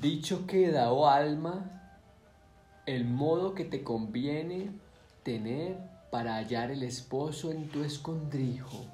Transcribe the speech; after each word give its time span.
Dicho 0.00 0.46
queda, 0.46 0.90
oh 0.90 1.06
alma, 1.06 1.70
el 2.86 3.04
modo 3.04 3.54
que 3.54 3.66
te 3.66 3.84
conviene 3.84 4.70
tener 5.22 5.76
para 6.10 6.36
hallar 6.36 6.70
el 6.70 6.82
esposo 6.82 7.50
en 7.50 7.68
tu 7.68 7.84
escondrijo. 7.84 8.86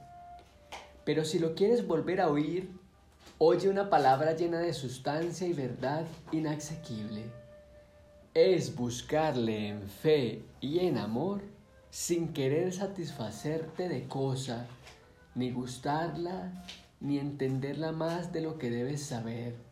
Pero 1.05 1.25
si 1.25 1.39
lo 1.39 1.55
quieres 1.55 1.87
volver 1.87 2.21
a 2.21 2.29
oír, 2.29 2.73
oye 3.39 3.69
una 3.69 3.91
palabra 3.91 4.35
llena 4.35 4.59
de 4.59 4.75
sustancia 4.75 5.47
y 5.47 5.53
verdad 5.53 6.05
inasequible. 6.33 7.23
Es 8.35 8.75
buscarle 8.75 9.69
en 9.69 9.83
fe 9.83 10.43
y 10.61 10.81
en 10.81 10.99
amor 10.99 11.43
sin 11.91 12.33
querer 12.33 12.73
satisfacerte 12.73 13.89
de 13.89 14.09
cosa, 14.09 14.67
ni 15.37 15.53
gustarla, 15.53 16.65
ni 16.99 17.21
entenderla 17.21 17.93
más 17.93 18.33
de 18.33 18.41
lo 18.41 18.59
que 18.59 18.69
debes 18.69 19.05
saber, 19.05 19.68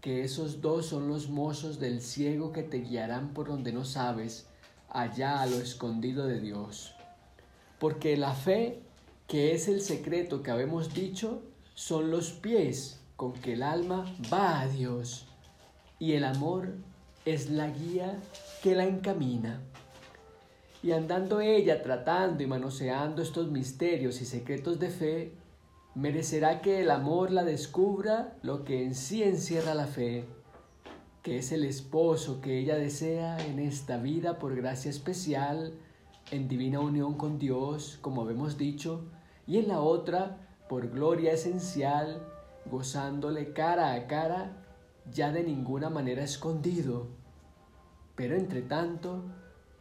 que 0.00 0.22
esos 0.22 0.60
dos 0.60 0.86
son 0.86 1.08
los 1.08 1.28
mozos 1.28 1.80
del 1.80 2.00
ciego 2.00 2.52
que 2.52 2.62
te 2.62 2.78
guiarán 2.78 3.34
por 3.34 3.48
donde 3.48 3.72
no 3.72 3.84
sabes, 3.84 4.46
allá 4.88 5.40
a 5.40 5.46
lo 5.46 5.56
escondido 5.56 6.26
de 6.26 6.40
Dios. 6.40 6.94
Porque 7.78 8.16
la 8.16 8.34
fe, 8.34 8.82
que 9.26 9.54
es 9.54 9.68
el 9.68 9.80
secreto 9.80 10.42
que 10.42 10.50
habemos 10.50 10.94
dicho, 10.94 11.42
son 11.74 12.10
los 12.10 12.30
pies 12.30 13.00
con 13.16 13.32
que 13.32 13.54
el 13.54 13.62
alma 13.62 14.04
va 14.32 14.60
a 14.60 14.68
Dios, 14.68 15.26
y 15.98 16.12
el 16.12 16.24
amor 16.24 16.74
es 17.24 17.50
la 17.50 17.68
guía 17.68 18.20
que 18.62 18.74
la 18.74 18.84
encamina. 18.84 19.60
Y 20.82 20.92
andando 20.92 21.40
ella 21.40 21.82
tratando 21.82 22.42
y 22.42 22.46
manoseando 22.46 23.22
estos 23.22 23.50
misterios 23.50 24.20
y 24.20 24.24
secretos 24.24 24.78
de 24.78 24.90
fe, 24.90 25.32
merecerá 25.96 26.60
que 26.60 26.82
el 26.82 26.90
amor 26.90 27.30
la 27.30 27.42
descubra 27.42 28.36
lo 28.42 28.64
que 28.64 28.84
en 28.84 28.94
sí 28.94 29.22
encierra 29.22 29.74
la 29.74 29.86
fe, 29.86 30.26
que 31.22 31.38
es 31.38 31.52
el 31.52 31.64
esposo 31.64 32.42
que 32.42 32.58
ella 32.58 32.76
desea 32.76 33.38
en 33.46 33.58
esta 33.58 33.96
vida 33.96 34.38
por 34.38 34.54
gracia 34.54 34.90
especial, 34.90 35.72
en 36.30 36.48
divina 36.48 36.80
unión 36.80 37.14
con 37.14 37.38
Dios, 37.38 37.98
como 38.02 38.20
habemos 38.20 38.58
dicho, 38.58 39.06
y 39.46 39.56
en 39.56 39.68
la 39.68 39.80
otra 39.80 40.36
por 40.68 40.90
gloria 40.90 41.32
esencial, 41.32 42.22
gozándole 42.70 43.54
cara 43.54 43.94
a 43.94 44.06
cara, 44.06 44.64
ya 45.10 45.32
de 45.32 45.44
ninguna 45.44 45.88
manera 45.88 46.22
escondido. 46.24 47.06
Pero 48.16 48.36
entre 48.36 48.60
tanto, 48.60 49.24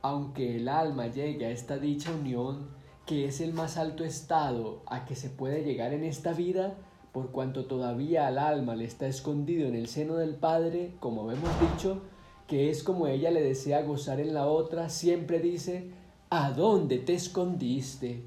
aunque 0.02 0.55
el 0.55 0.69
alma 0.69 1.08
llegue 1.08 1.45
a 1.47 1.52
esta 1.52 1.77
dicha 1.77 2.13
unión, 2.13 2.69
que 3.06 3.25
es 3.25 3.39
el 3.42 3.53
más 3.53 3.78
alto 3.78 4.03
estado 4.03 4.81
a 4.88 5.06
que 5.06 5.16
se 5.16 5.30
puede 5.30 5.64
llegar 5.64 5.94
en 5.94 6.03
esta 6.03 6.34
vida, 6.34 6.75
por 7.11 7.31
cuanto 7.31 7.66
todavía 7.66 8.28
al 8.28 8.38
alma 8.38 8.75
le 8.75 8.86
está 8.86 9.08
escondido 9.08 9.67
en 9.67 9.75
el 9.75 9.88
seno 9.88 10.16
del 10.16 10.36
Padre, 10.36 10.95
como 11.00 11.31
hemos 11.31 11.52
dicho, 11.61 12.02
que 12.48 12.70
es 12.70 12.83
como 12.83 13.08
ella 13.08 13.31
le 13.31 13.42
desea 13.42 13.83
gozar 13.83 14.20
en 14.20 14.33
la 14.33 14.48
otra, 14.48 14.89
siempre 14.89 15.39
dice, 15.39 15.92
¿a 16.30 16.52
dónde 16.52 16.98
te 16.98 17.14
escondiste? 17.14 18.23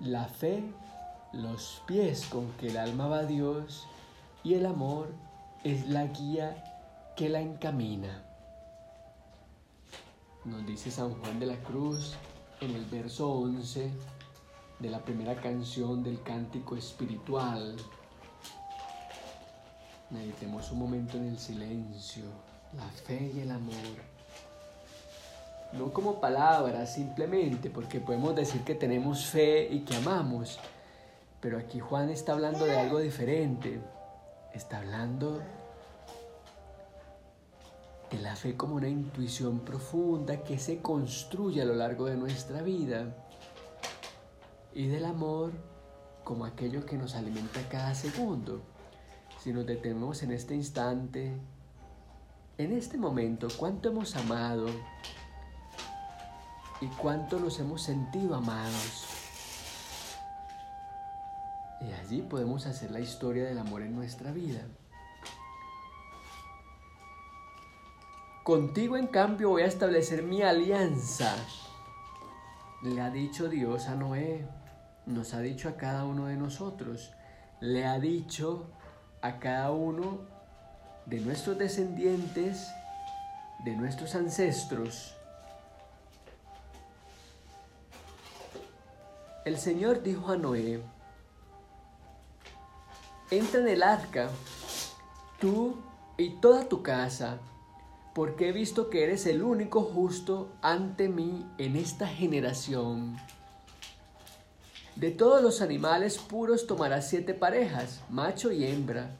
La 0.00 0.24
fe, 0.24 0.62
los 1.32 1.82
pies 1.86 2.26
con 2.26 2.50
que 2.52 2.68
el 2.68 2.76
alma 2.76 3.08
va 3.08 3.20
a 3.20 3.26
Dios 3.26 3.86
y 4.42 4.54
el 4.54 4.66
amor 4.66 5.08
es 5.64 5.88
la 5.88 6.06
guía 6.06 7.12
que 7.16 7.28
la 7.28 7.40
encamina. 7.40 8.31
Nos 10.44 10.66
dice 10.66 10.90
San 10.90 11.14
Juan 11.14 11.38
de 11.38 11.46
la 11.46 11.56
Cruz 11.58 12.14
en 12.60 12.72
el 12.74 12.84
verso 12.86 13.30
11 13.30 13.92
de 14.80 14.90
la 14.90 14.98
primera 14.98 15.36
canción 15.40 16.02
del 16.02 16.20
cántico 16.20 16.74
espiritual. 16.74 17.76
Meditemos 20.10 20.72
un 20.72 20.80
momento 20.80 21.16
en 21.16 21.28
el 21.28 21.38
silencio, 21.38 22.24
la 22.76 22.88
fe 22.88 23.30
y 23.32 23.38
el 23.38 23.52
amor. 23.52 23.72
No 25.74 25.92
como 25.92 26.20
palabras 26.20 26.92
simplemente, 26.92 27.70
porque 27.70 28.00
podemos 28.00 28.34
decir 28.34 28.62
que 28.62 28.74
tenemos 28.74 29.24
fe 29.26 29.68
y 29.70 29.84
que 29.84 29.94
amamos, 29.94 30.58
pero 31.40 31.56
aquí 31.56 31.78
Juan 31.78 32.10
está 32.10 32.32
hablando 32.32 32.64
de 32.64 32.76
algo 32.80 32.98
diferente. 32.98 33.80
Está 34.52 34.78
hablando 34.78 35.40
la 38.22 38.36
fe 38.36 38.56
como 38.56 38.76
una 38.76 38.88
intuición 38.88 39.60
profunda 39.60 40.44
que 40.44 40.58
se 40.58 40.80
construye 40.80 41.60
a 41.60 41.64
lo 41.64 41.74
largo 41.74 42.06
de 42.06 42.16
nuestra 42.16 42.62
vida 42.62 43.16
y 44.72 44.86
del 44.86 45.04
amor 45.04 45.52
como 46.22 46.44
aquello 46.44 46.86
que 46.86 46.96
nos 46.96 47.16
alimenta 47.16 47.68
cada 47.68 47.94
segundo. 47.94 48.62
Si 49.42 49.52
nos 49.52 49.66
detenemos 49.66 50.22
en 50.22 50.30
este 50.30 50.54
instante, 50.54 51.36
en 52.58 52.72
este 52.72 52.96
momento, 52.96 53.48
cuánto 53.58 53.88
hemos 53.88 54.14
amado 54.14 54.66
y 56.80 56.86
cuánto 57.00 57.40
nos 57.40 57.58
hemos 57.58 57.82
sentido 57.82 58.36
amados. 58.36 59.04
Y 61.80 61.92
allí 61.92 62.22
podemos 62.22 62.66
hacer 62.66 62.92
la 62.92 63.00
historia 63.00 63.44
del 63.44 63.58
amor 63.58 63.82
en 63.82 63.96
nuestra 63.96 64.30
vida. 64.30 64.60
Contigo 68.42 68.96
en 68.96 69.06
cambio 69.06 69.50
voy 69.50 69.62
a 69.62 69.66
establecer 69.66 70.24
mi 70.24 70.42
alianza. 70.42 71.36
Le 72.82 73.00
ha 73.00 73.08
dicho 73.08 73.48
Dios 73.48 73.86
a 73.86 73.94
Noé, 73.94 74.44
nos 75.06 75.32
ha 75.34 75.38
dicho 75.38 75.68
a 75.68 75.76
cada 75.76 76.04
uno 76.04 76.26
de 76.26 76.34
nosotros, 76.36 77.12
le 77.60 77.86
ha 77.86 78.00
dicho 78.00 78.66
a 79.20 79.38
cada 79.38 79.70
uno 79.70 80.22
de 81.06 81.20
nuestros 81.20 81.56
descendientes, 81.56 82.68
de 83.64 83.76
nuestros 83.76 84.16
ancestros. 84.16 85.14
El 89.44 89.56
Señor 89.56 90.02
dijo 90.02 90.32
a 90.32 90.36
Noé, 90.36 90.82
entra 93.30 93.60
en 93.60 93.68
el 93.68 93.84
arca, 93.84 94.30
tú 95.40 95.76
y 96.16 96.40
toda 96.40 96.68
tu 96.68 96.82
casa, 96.82 97.38
porque 98.14 98.48
he 98.48 98.52
visto 98.52 98.90
que 98.90 99.04
eres 99.04 99.26
el 99.26 99.42
único 99.42 99.82
justo 99.82 100.52
ante 100.60 101.08
mí 101.08 101.46
en 101.58 101.76
esta 101.76 102.06
generación. 102.06 103.16
De 104.96 105.10
todos 105.10 105.42
los 105.42 105.62
animales 105.62 106.18
puros 106.18 106.66
tomarás 106.66 107.08
siete 107.08 107.32
parejas, 107.32 108.02
macho 108.10 108.52
y 108.52 108.66
hembra, 108.66 109.16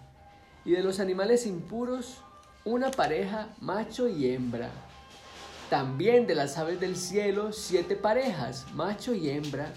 y 0.65 0.73
de 0.73 0.83
los 0.83 1.01
animales 1.01 1.47
impuros 1.47 2.19
una 2.65 2.91
pareja, 2.91 3.49
macho 3.61 4.09
y 4.09 4.31
hembra. 4.31 4.71
También 5.71 6.27
de 6.27 6.35
las 6.35 6.59
aves 6.59 6.79
del 6.79 6.97
cielo 6.97 7.53
siete 7.53 7.97
parejas, 7.97 8.67
macho 8.75 9.15
y 9.15 9.31
hembra, 9.31 9.73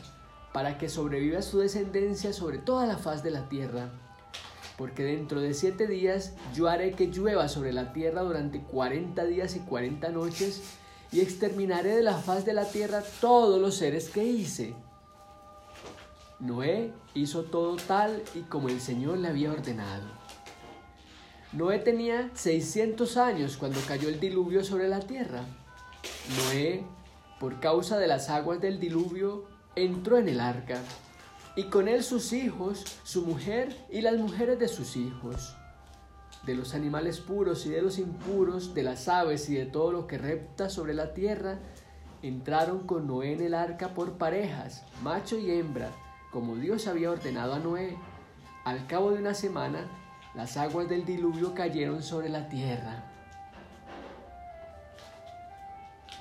para 0.51 0.77
que 0.77 0.89
sobreviva 0.89 1.41
su 1.41 1.59
descendencia 1.59 2.33
sobre 2.33 2.57
toda 2.57 2.85
la 2.85 2.97
faz 2.97 3.23
de 3.23 3.31
la 3.31 3.47
tierra 3.47 3.89
porque 4.77 5.03
dentro 5.03 5.41
de 5.41 5.53
siete 5.53 5.87
días 5.87 6.33
yo 6.53 6.67
haré 6.67 6.91
que 6.91 7.07
llueva 7.07 7.47
sobre 7.47 7.73
la 7.73 7.93
tierra 7.93 8.21
durante 8.21 8.61
cuarenta 8.61 9.25
días 9.25 9.55
y 9.55 9.59
cuarenta 9.59 10.09
noches, 10.09 10.61
y 11.11 11.21
exterminaré 11.21 11.95
de 11.95 12.03
la 12.03 12.15
faz 12.15 12.45
de 12.45 12.53
la 12.53 12.65
tierra 12.65 13.01
todos 13.21 13.61
los 13.61 13.75
seres 13.75 14.09
que 14.09 14.23
hice. 14.23 14.73
Noé 16.39 16.91
hizo 17.13 17.43
todo 17.43 17.77
tal 17.77 18.21
y 18.33 18.41
como 18.41 18.67
el 18.67 18.81
Señor 18.81 19.19
le 19.19 19.29
había 19.29 19.51
ordenado. 19.51 20.03
Noé 21.53 21.79
tenía 21.79 22.29
600 22.33 23.15
años 23.15 23.55
cuando 23.55 23.79
cayó 23.87 24.09
el 24.09 24.19
diluvio 24.19 24.63
sobre 24.65 24.89
la 24.89 24.99
tierra. 24.99 25.45
Noé, 26.37 26.83
por 27.39 27.61
causa 27.61 27.97
de 27.97 28.07
las 28.07 28.29
aguas 28.29 28.59
del 28.59 28.79
diluvio, 28.79 29.45
entró 29.75 30.17
en 30.17 30.27
el 30.27 30.41
arca 30.41 30.81
y 31.55 31.65
con 31.65 31.87
él 31.87 32.03
sus 32.03 32.33
hijos, 32.33 32.83
su 33.03 33.25
mujer 33.25 33.75
y 33.89 34.01
las 34.01 34.17
mujeres 34.17 34.59
de 34.59 34.67
sus 34.67 34.97
hijos. 34.97 35.55
De 36.43 36.53
los 36.53 36.75
animales 36.75 37.19
puros 37.19 37.65
y 37.65 37.69
de 37.69 37.81
los 37.81 37.97
impuros, 37.97 38.73
de 38.73 38.83
las 38.83 39.07
aves 39.07 39.49
y 39.49 39.55
de 39.55 39.65
todo 39.65 39.91
lo 39.91 40.05
que 40.05 40.17
repta 40.17 40.69
sobre 40.69 40.93
la 40.93 41.13
tierra, 41.13 41.59
entraron 42.21 42.85
con 42.85 43.07
Noé 43.07 43.33
en 43.33 43.41
el 43.41 43.53
arca 43.53 43.93
por 43.93 44.17
parejas, 44.17 44.83
macho 45.01 45.37
y 45.37 45.49
hembra, 45.51 45.91
como 46.31 46.55
Dios 46.55 46.87
había 46.87 47.11
ordenado 47.11 47.53
a 47.53 47.59
Noé. 47.59 47.97
Al 48.65 48.85
cabo 48.87 49.11
de 49.11 49.19
una 49.19 49.33
semana, 49.33 49.87
las 50.35 50.57
aguas 50.57 50.89
del 50.89 51.05
diluvio 51.05 51.53
cayeron 51.53 52.03
sobre 52.03 52.29
la 52.29 52.49
tierra. 52.49 53.03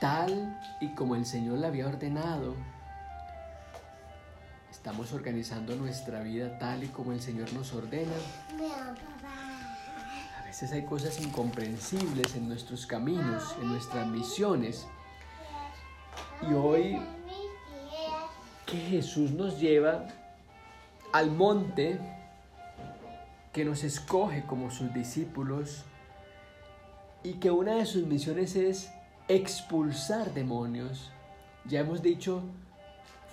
Tal 0.00 0.60
y 0.80 0.94
como 0.94 1.16
el 1.16 1.26
Señor 1.26 1.58
le 1.58 1.66
había 1.66 1.88
ordenado, 1.88 2.54
Estamos 4.84 5.14
organizando 5.14 5.74
nuestra 5.76 6.20
vida 6.20 6.58
tal 6.58 6.84
y 6.84 6.88
como 6.88 7.12
el 7.12 7.22
Señor 7.22 7.50
nos 7.54 7.72
ordena. 7.72 8.12
A 10.38 10.44
veces 10.44 10.72
hay 10.72 10.84
cosas 10.84 11.18
incomprensibles 11.22 12.36
en 12.36 12.48
nuestros 12.48 12.84
caminos, 12.84 13.56
en 13.62 13.68
nuestras 13.68 14.06
misiones. 14.06 14.86
Y 16.42 16.52
hoy 16.52 17.00
que 18.66 18.76
Jesús 18.76 19.30
nos 19.30 19.58
lleva 19.58 20.04
al 21.14 21.30
monte 21.30 21.98
que 23.54 23.64
nos 23.64 23.84
escoge 23.84 24.44
como 24.44 24.70
sus 24.70 24.92
discípulos 24.92 25.84
y 27.22 27.36
que 27.36 27.50
una 27.50 27.76
de 27.76 27.86
sus 27.86 28.04
misiones 28.04 28.54
es 28.54 28.92
expulsar 29.28 30.34
demonios. 30.34 31.10
Ya 31.64 31.80
hemos 31.80 32.02
dicho, 32.02 32.42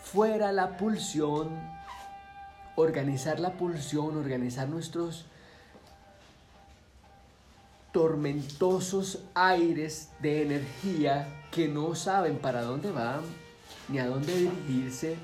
fuera 0.01 0.51
la 0.51 0.77
pulsión, 0.77 1.49
organizar 2.75 3.39
la 3.39 3.53
pulsión, 3.53 4.17
organizar 4.17 4.67
nuestros 4.67 5.25
tormentosos 7.91 9.23
aires 9.33 10.11
de 10.21 10.43
energía 10.43 11.27
que 11.51 11.67
no 11.67 11.93
saben 11.95 12.37
para 12.37 12.61
dónde 12.61 12.91
van 12.91 13.21
ni 13.89 13.99
a 13.99 14.07
dónde 14.07 14.33
dirigirse. 14.33 15.17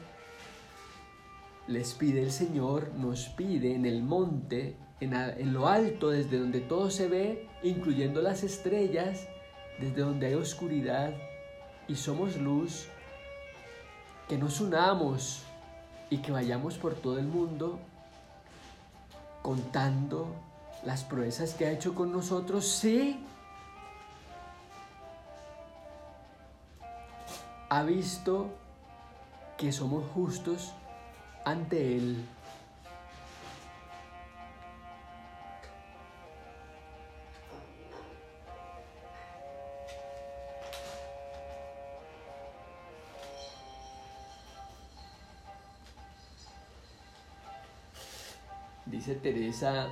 Les 1.68 1.94
pide 1.94 2.24
el 2.24 2.32
Señor, 2.32 2.92
nos 2.98 3.28
pide 3.30 3.74
en 3.76 3.86
el 3.86 4.04
monte, 4.04 4.76
en, 5.00 5.54
lo 5.54 5.68
alto, 5.68 6.10
desde 6.10 6.40
donde 6.40 6.62
todo 6.62 6.90
se 6.90 7.08
ve, 7.08 7.48
incluyendo 7.64 8.22
las 8.22 8.44
estrellas, 8.44 9.28
desde 9.80 10.02
donde 10.02 10.28
hay 10.28 10.34
oscuridad 10.36 11.14
y 11.88 11.96
somos 11.96 12.38
luz, 12.38 12.88
que 14.28 14.38
nos 14.38 14.60
unamos 14.60 15.44
y 16.10 16.18
que 16.20 16.32
vayamos 16.32 16.78
por 16.78 16.96
todo 16.96 17.20
el 17.20 17.28
mundo 17.28 17.80
contando 19.42 20.28
las 20.84 21.04
proezas 21.04 21.54
que 21.54 21.66
ha 21.66 21.72
hecho 21.72 21.96
con 21.96 22.12
nosotros, 22.12 22.68
sí. 22.68 23.24
Ha 27.70 27.84
visto 27.84 28.50
que 29.58 29.72
somos 29.72 30.06
justos 30.14 30.74
ante 31.46 31.98
Él. 31.98 32.26
Teresa 49.16 49.90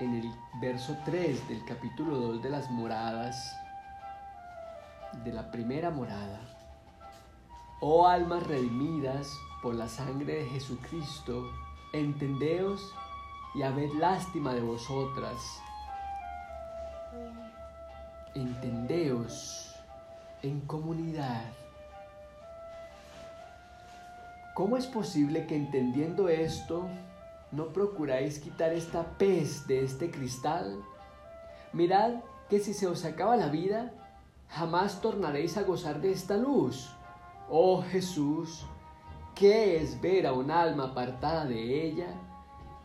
en 0.00 0.14
el 0.14 0.32
verso 0.60 0.96
3 1.04 1.48
del 1.48 1.64
capítulo 1.64 2.16
2 2.16 2.42
de 2.42 2.50
las 2.50 2.70
moradas, 2.70 3.56
de 5.24 5.32
la 5.32 5.50
primera 5.50 5.90
morada. 5.90 6.40
Oh 7.80 8.06
almas 8.06 8.46
redimidas 8.46 9.28
por 9.62 9.74
la 9.74 9.88
sangre 9.88 10.34
de 10.34 10.46
Jesucristo, 10.46 11.44
entendeos 11.92 12.80
y 13.54 13.62
habed 13.62 13.90
lástima 13.94 14.54
de 14.54 14.60
vosotras. 14.60 15.60
Entendeos 18.34 19.74
en 20.42 20.60
comunidad. 20.60 21.44
¿Cómo 24.58 24.76
es 24.76 24.88
posible 24.88 25.46
que 25.46 25.54
entendiendo 25.54 26.28
esto 26.28 26.88
¿no 27.52 27.68
procuráis 27.68 28.40
quitar 28.40 28.72
esta 28.72 29.16
pez 29.16 29.68
de 29.68 29.84
este 29.84 30.10
cristal? 30.10 30.82
Mirad 31.72 32.14
que 32.50 32.58
si 32.58 32.74
se 32.74 32.88
os 32.88 33.04
acaba 33.04 33.36
la 33.36 33.50
vida, 33.50 33.92
jamás 34.48 35.00
tornaréis 35.00 35.56
a 35.56 35.62
gozar 35.62 36.00
de 36.00 36.10
esta 36.10 36.36
luz. 36.36 36.92
Oh 37.48 37.82
Jesús, 37.82 38.66
¿qué 39.36 39.76
es 39.76 40.00
ver 40.00 40.26
a 40.26 40.32
un 40.32 40.50
alma 40.50 40.86
apartada 40.86 41.44
de 41.44 41.86
ella? 41.86 42.08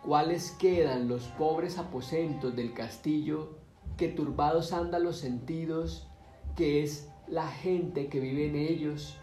¿Cuáles 0.06 0.52
quedan 0.52 1.08
los 1.08 1.24
pobres 1.30 1.80
aposentos 1.80 2.56
del 2.56 2.76
castillo 2.76 3.58
que 3.98 4.10
turbados 4.10 4.74
andan 4.74 5.02
los 5.02 5.18
sentidos, 5.18 6.08
que 6.56 6.84
es 6.84 7.10
la 7.28 7.48
gente 7.48 8.10
que 8.10 8.20
vive 8.20 8.46
en 8.46 8.58
ellos? 8.58 9.18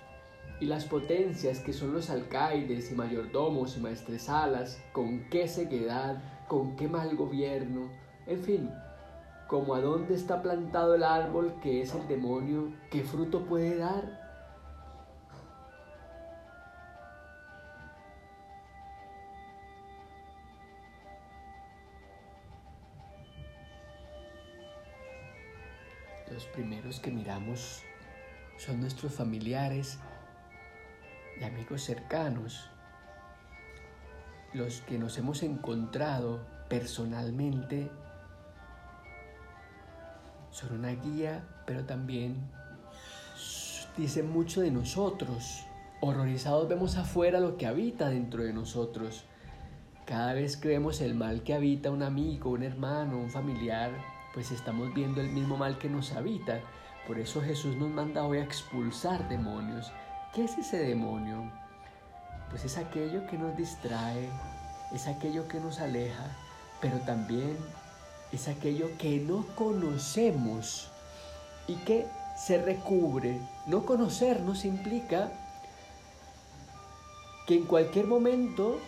Y 0.60 0.66
las 0.66 0.84
potencias 0.84 1.60
que 1.60 1.72
son 1.72 1.94
los 1.94 2.10
alcaides 2.10 2.92
y 2.92 2.94
mayordomos 2.94 3.76
y 3.76 3.80
maestresalas, 3.80 4.78
con 4.92 5.28
qué 5.30 5.48
ceguedad, 5.48 6.22
con 6.48 6.76
qué 6.76 6.86
mal 6.86 7.16
gobierno, 7.16 7.88
en 8.26 8.42
fin, 8.42 8.70
como 9.48 9.74
a 9.74 9.80
dónde 9.80 10.14
está 10.14 10.42
plantado 10.42 10.94
el 10.94 11.02
árbol 11.02 11.54
que 11.62 11.80
es 11.80 11.94
el 11.94 12.06
demonio, 12.06 12.72
qué 12.90 13.02
fruto 13.02 13.46
puede 13.46 13.76
dar. 13.76 14.20
Los 26.30 26.44
primeros 26.46 27.00
que 27.00 27.10
miramos 27.10 27.82
son 28.56 28.80
nuestros 28.80 29.14
familiares 29.14 29.98
y 31.40 31.44
amigos 31.44 31.82
cercanos, 31.82 32.68
los 34.52 34.82
que 34.82 34.98
nos 34.98 35.16
hemos 35.16 35.42
encontrado 35.42 36.40
personalmente, 36.68 37.90
son 40.50 40.78
una 40.78 40.90
guía, 40.90 41.44
pero 41.64 41.84
también 41.84 42.36
dicen 43.96 44.30
mucho 44.30 44.60
de 44.60 44.70
nosotros. 44.70 45.64
Horrorizados 46.00 46.68
vemos 46.68 46.96
afuera 46.96 47.40
lo 47.40 47.56
que 47.56 47.66
habita 47.66 48.08
dentro 48.08 48.42
de 48.42 48.52
nosotros. 48.52 49.24
Cada 50.06 50.34
vez 50.34 50.56
que 50.56 50.68
vemos 50.68 51.00
el 51.00 51.14
mal 51.14 51.42
que 51.42 51.54
habita 51.54 51.90
un 51.90 52.02
amigo, 52.02 52.50
un 52.50 52.64
hermano, 52.64 53.18
un 53.18 53.30
familiar, 53.30 53.92
pues 54.34 54.50
estamos 54.50 54.92
viendo 54.92 55.20
el 55.20 55.30
mismo 55.30 55.56
mal 55.56 55.78
que 55.78 55.88
nos 55.88 56.12
habita. 56.12 56.60
Por 57.06 57.18
eso 57.18 57.40
Jesús 57.40 57.76
nos 57.76 57.90
manda 57.90 58.24
hoy 58.24 58.38
a 58.38 58.44
expulsar 58.44 59.28
demonios. 59.28 59.92
¿Qué 60.34 60.44
es 60.44 60.56
ese 60.58 60.78
demonio? 60.78 61.50
Pues 62.50 62.64
es 62.64 62.78
aquello 62.78 63.26
que 63.26 63.36
nos 63.36 63.56
distrae, 63.56 64.28
es 64.92 65.08
aquello 65.08 65.48
que 65.48 65.58
nos 65.58 65.80
aleja, 65.80 66.24
pero 66.80 66.98
también 66.98 67.56
es 68.30 68.46
aquello 68.46 68.96
que 68.96 69.18
no 69.18 69.44
conocemos 69.56 70.88
y 71.66 71.74
que 71.78 72.06
se 72.36 72.62
recubre. 72.62 73.40
No 73.66 73.84
conocernos 73.84 74.64
implica 74.64 75.32
que 77.48 77.56
en 77.56 77.64
cualquier 77.64 78.06
momento 78.06 78.78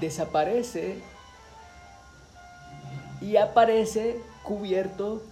desaparece 0.00 1.02
y 3.20 3.34
aparece 3.34 4.22
cubierto 4.44 5.24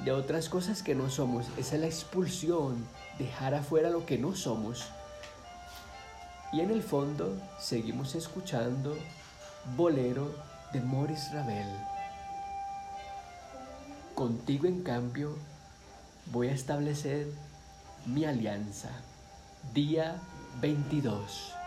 de 0.00 0.10
otras 0.10 0.48
cosas 0.48 0.82
que 0.82 0.96
no 0.96 1.10
somos. 1.10 1.46
Esa 1.56 1.76
es 1.76 1.80
la 1.80 1.86
expulsión 1.86 2.84
dejar 3.22 3.54
afuera 3.54 3.90
lo 3.90 4.04
que 4.04 4.18
no 4.18 4.34
somos. 4.34 4.84
Y 6.52 6.60
en 6.60 6.70
el 6.70 6.82
fondo 6.82 7.40
seguimos 7.58 8.14
escuchando 8.14 8.96
Bolero 9.76 10.34
de 10.72 10.80
Maurice 10.80 11.32
Ravel. 11.32 11.68
Contigo 14.14 14.66
en 14.66 14.82
cambio 14.82 15.36
voy 16.26 16.48
a 16.48 16.52
establecer 16.52 17.26
mi 18.06 18.24
alianza. 18.24 18.90
Día 19.72 20.20
22. 20.60 21.61